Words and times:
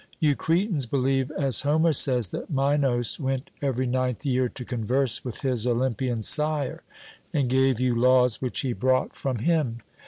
You 0.17 0.35
Cretans 0.35 0.87
believe, 0.87 1.29
as 1.29 1.61
Homer 1.61 1.93
says, 1.93 2.31
that 2.31 2.49
Minos 2.49 3.19
went 3.19 3.51
every 3.61 3.85
ninth 3.85 4.25
year 4.25 4.49
to 4.49 4.65
converse 4.65 5.23
with 5.23 5.41
his 5.41 5.67
Olympian 5.67 6.23
sire, 6.23 6.81
and 7.35 7.47
gave 7.47 7.79
you 7.79 7.93
laws 7.93 8.41
which 8.41 8.61
he 8.61 8.73
brought 8.73 9.13
from 9.15 9.37
him. 9.37 9.81